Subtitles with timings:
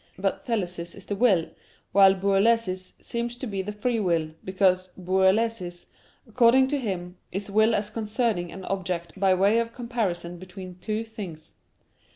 [0.17, 1.51] But thelesis is the will,
[1.91, 5.85] while boulesis seems to be the free will, because boulesis,
[6.27, 11.03] according to him, is will as concerning an object by way of comparison between two
[11.03, 11.53] things.